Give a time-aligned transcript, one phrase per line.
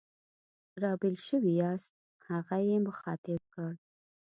[0.81, 1.91] را بېل شوي یاست؟
[2.27, 3.69] هغه یې مخاطب کړ.